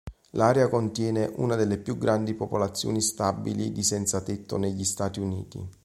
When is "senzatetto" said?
3.83-4.57